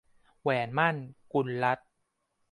[0.41, 0.95] แหวนหมั้น-
[1.33, 1.87] กุลรัตน์